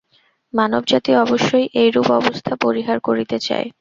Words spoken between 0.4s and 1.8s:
মানবজাতি অবশ্যই